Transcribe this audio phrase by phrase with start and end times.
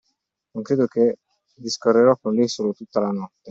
[0.55, 1.19] Non credo che
[1.53, 3.35] discorrerò con lei sola tutta la notte!